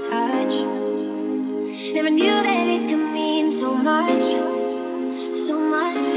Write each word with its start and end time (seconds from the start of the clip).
Touch 0.00 0.64
Never 1.92 2.08
knew 2.08 2.42
that 2.42 2.66
it 2.66 2.88
could 2.88 3.12
mean 3.12 3.52
so 3.52 3.74
much. 3.74 4.22
So 5.34 5.58
much. 5.58 6.14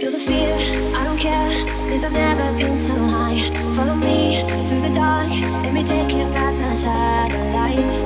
You're 0.00 0.10
the 0.10 0.18
fear. 0.18 0.54
I 0.94 1.04
don't 1.04 1.18
care. 1.18 1.50
Cause 1.88 2.04
I've 2.04 2.12
never 2.12 2.58
been 2.58 2.78
so 2.78 2.92
high. 2.94 3.40
Follow 3.74 3.94
me 3.94 4.44
through 4.68 4.82
the 4.82 4.92
dark. 4.92 5.30
Let 5.64 5.72
me 5.72 5.84
take 5.84 6.12
you 6.12 6.26
past 6.34 6.62
our 6.62 6.74
satellites. 6.74 7.96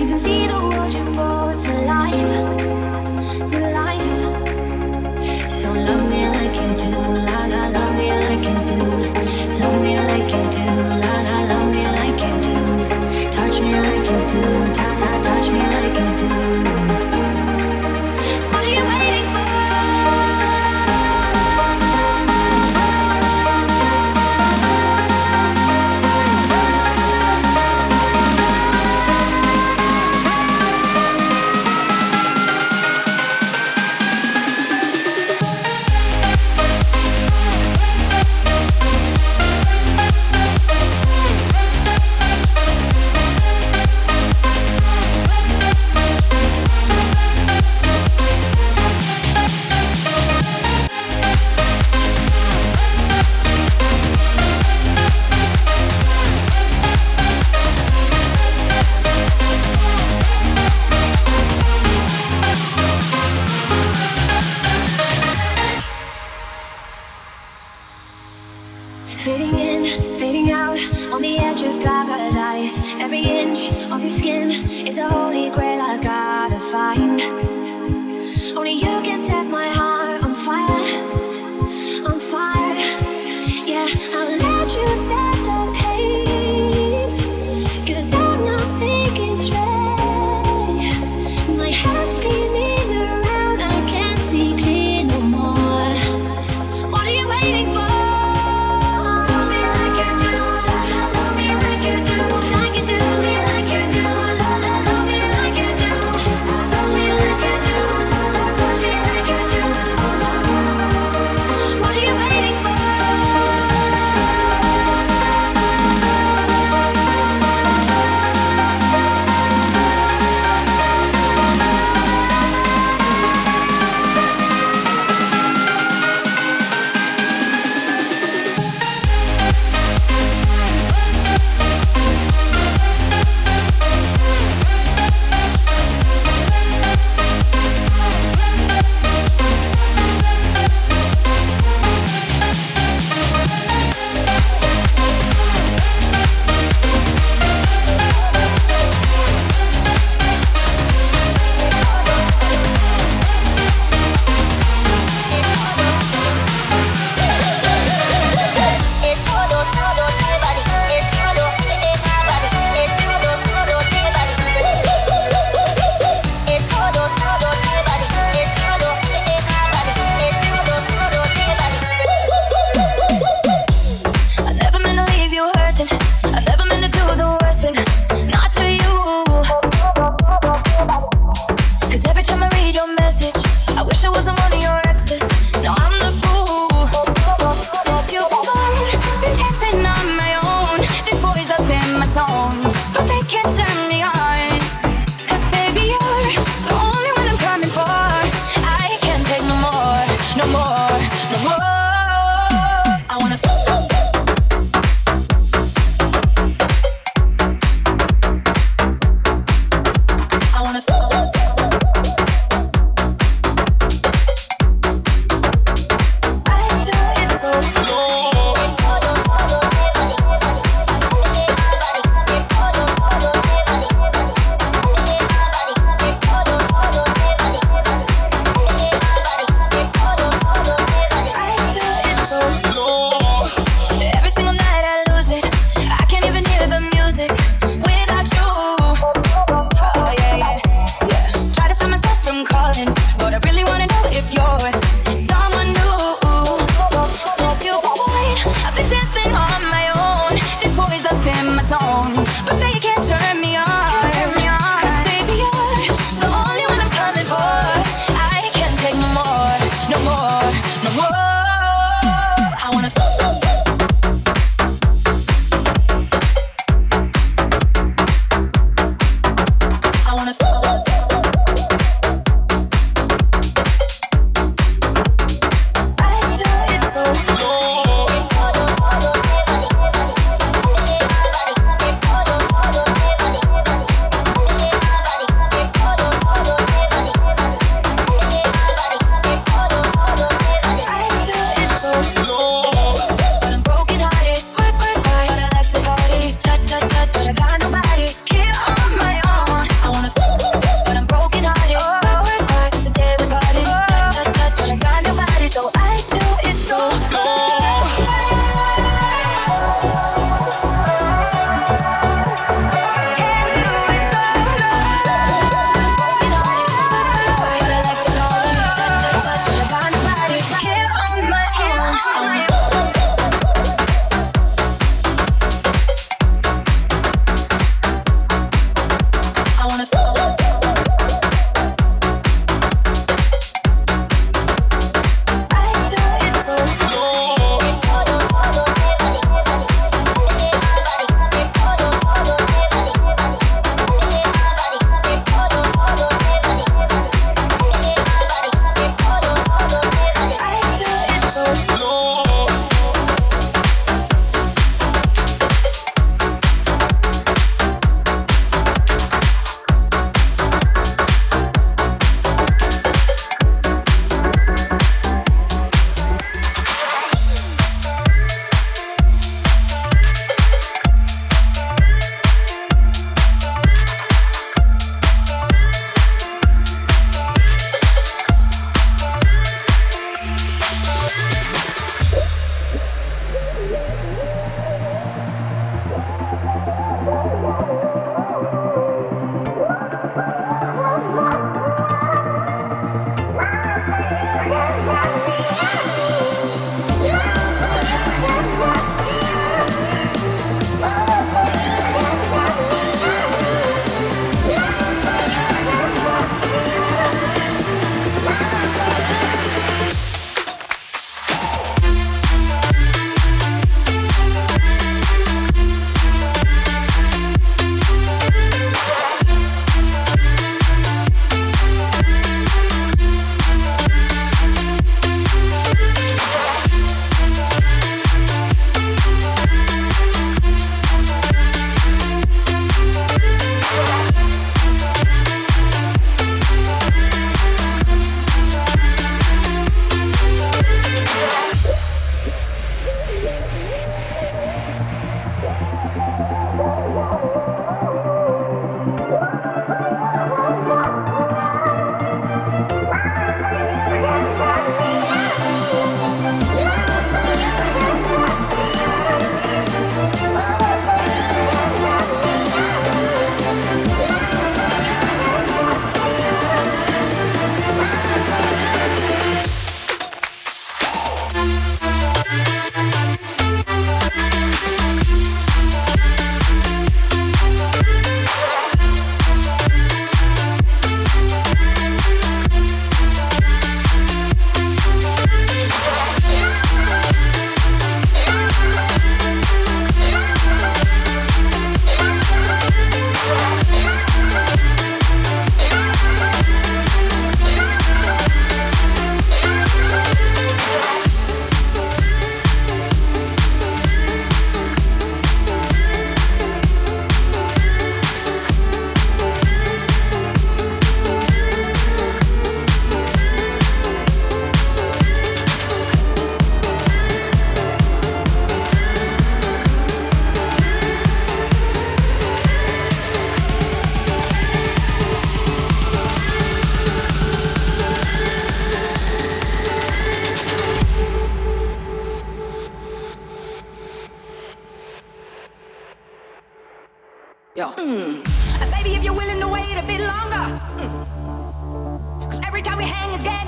You 0.00 0.06
can 0.06 0.16
see 0.16 0.46
the 0.46 0.58
world 0.58 0.94
you 0.94 1.04
brought 1.12 1.58
to 1.60 1.72
life. 1.82 2.34
To 3.50 3.58
life. 3.80 5.50
So 5.50 5.70
love 5.70 6.08
me 6.08 6.28
like 6.28 6.56
you 14.12 14.18
do, 14.28 14.42
touch, 14.74 15.00
touch 15.24 15.50
me 15.50 15.58
like 15.58 15.98
you 15.98 16.11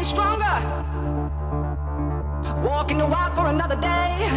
stronger. 0.05 0.57
Walking 2.62 2.99
the 2.99 3.07
wild 3.07 3.35
for 3.35 3.47
another 3.47 3.77
day. 3.77 4.29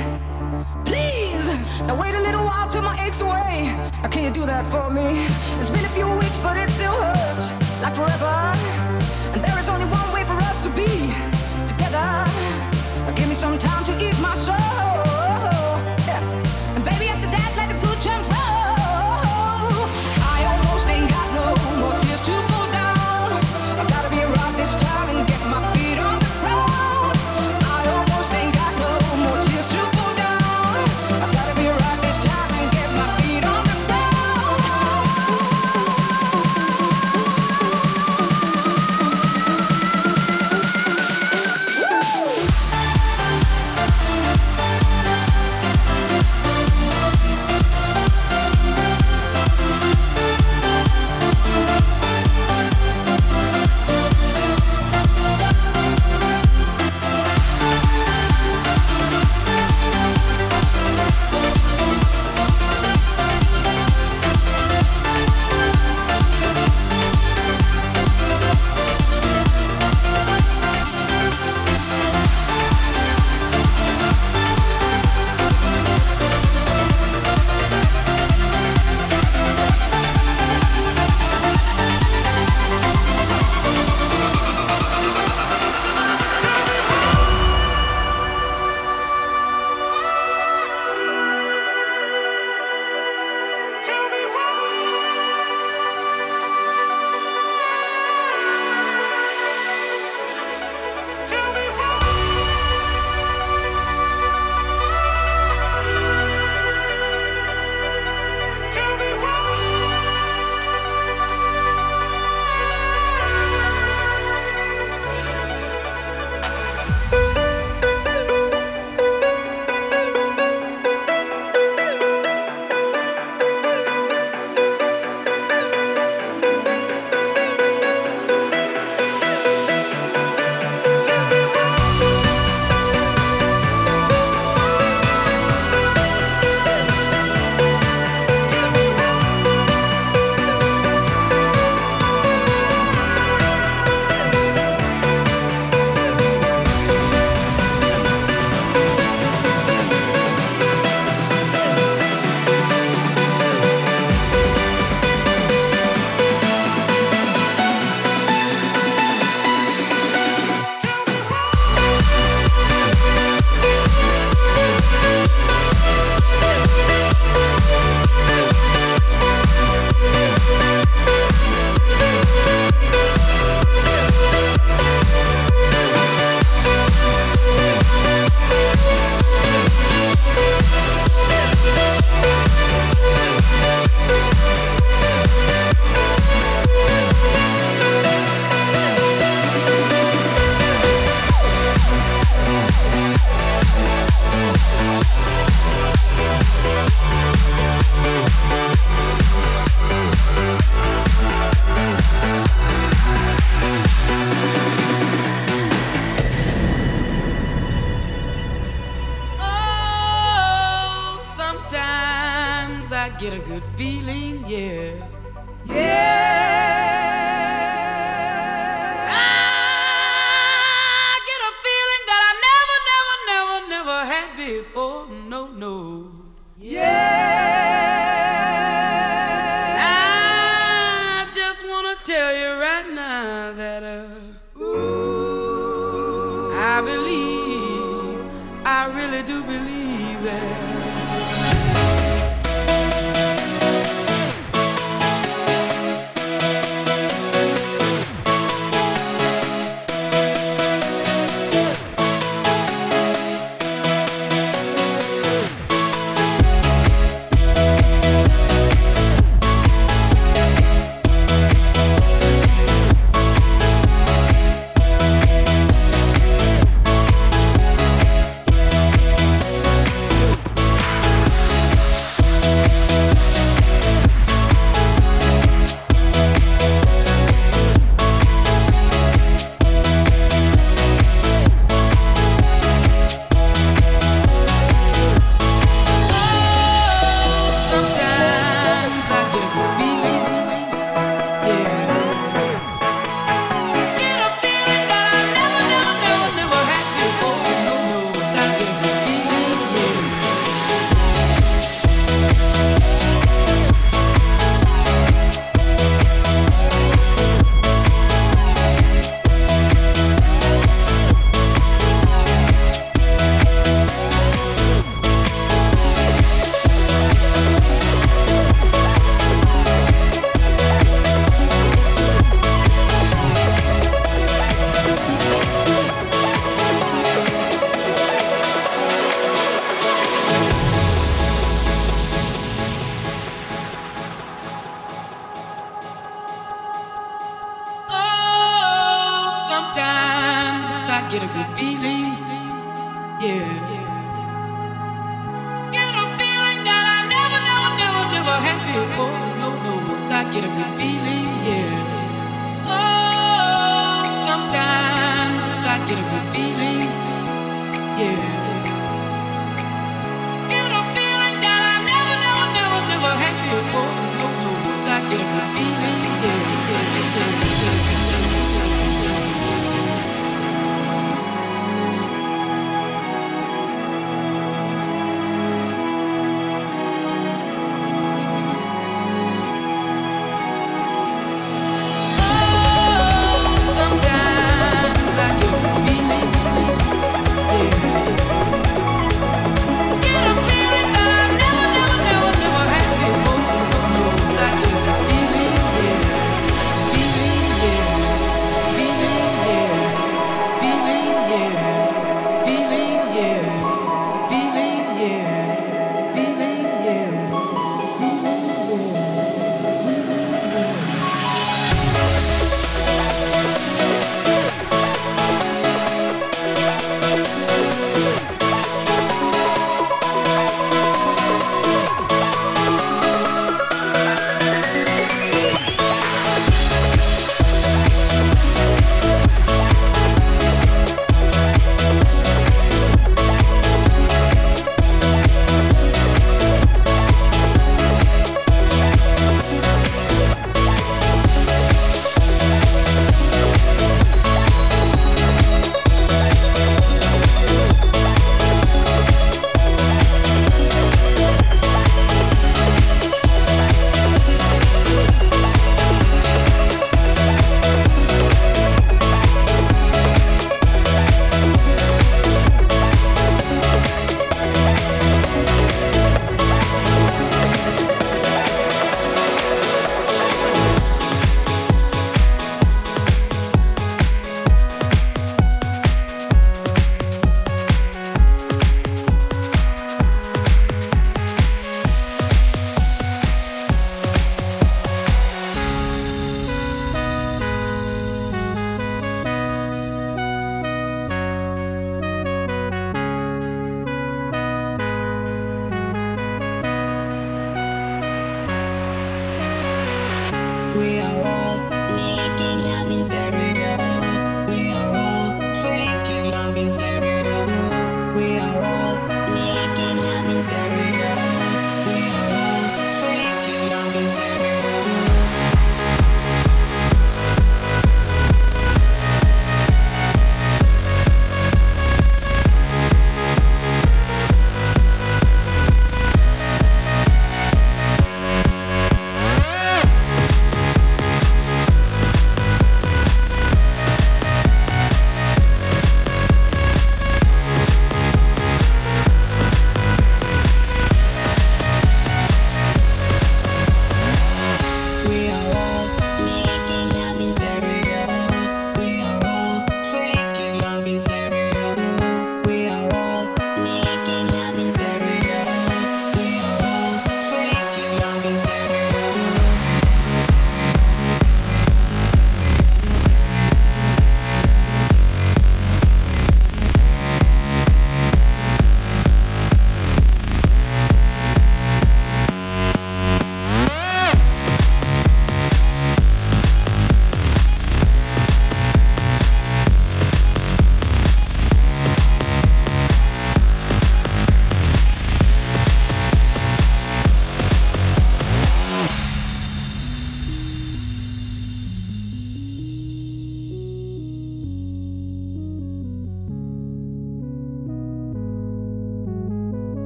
Please, 0.85 1.47
now 1.81 1.99
wait 1.99 2.15
a 2.15 2.21
little 2.21 2.45
while 2.45 2.69
till 2.69 2.81
my 2.81 2.95
aches 3.05 3.19
away. 3.19 3.75
I 4.01 4.07
can 4.09 4.23
you 4.23 4.31
do 4.31 4.45
that 4.45 4.65
for 4.67 4.89
me? 4.89 5.27
It's 5.59 5.69
been 5.69 5.83
a 5.83 5.89
few 5.89 6.07
weeks, 6.07 6.37
but 6.37 6.55
it 6.57 6.71
still 6.71 6.93
hurts 6.93 7.51
like 7.81 7.93
forever. 7.93 8.35
And 9.33 9.43
there 9.43 9.59
is 9.59 9.67
only 9.67 9.85
one 9.85 10.09
way 10.13 10.23
for 10.23 10.37
us 10.49 10.61
to 10.63 10.69
be 10.69 11.11
together. 11.65 12.07
Now 13.03 13.13
give 13.15 13.27
me 13.27 13.35
some 13.35 13.57
time 13.59 13.83
to 13.85 13.93
ease 14.05 14.19
my 14.21 14.35
soul. 14.35 15.16